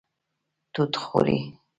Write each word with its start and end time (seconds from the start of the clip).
توت 0.73 0.93
خوري 1.03 1.39